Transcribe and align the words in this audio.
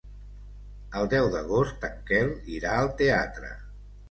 El 1.01 1.09
deu 1.11 1.29
d'agost 1.35 1.85
en 1.91 2.01
Quel 2.09 2.33
irà 2.57 2.73
al 2.79 2.91
teatre. 3.05 3.53